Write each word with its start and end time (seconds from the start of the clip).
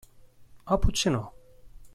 O 0.75 0.79
potser 0.85 1.13
no? 1.17 1.23